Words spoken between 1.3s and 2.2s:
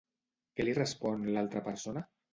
l'altra persona?